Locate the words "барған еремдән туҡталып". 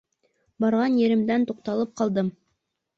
0.65-1.95